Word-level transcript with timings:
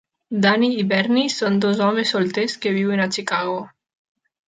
Danny 0.45 0.69
i 0.83 0.85
Bernie 0.93 1.27
són 1.35 1.61
dos 1.67 1.85
homes 1.89 2.17
solters 2.17 2.59
que 2.65 2.75
viuen 2.81 3.07
a 3.07 3.11
Chicago. 3.19 3.57